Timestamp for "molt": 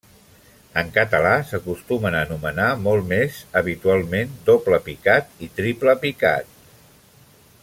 2.87-3.07